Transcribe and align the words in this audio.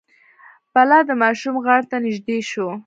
بلا 0.73 0.99
د 1.07 1.11
ماشوم 1.23 1.55
غاړې 1.65 1.85
ته 1.91 1.97
نژدې 2.05 2.39
شو. 2.49 2.67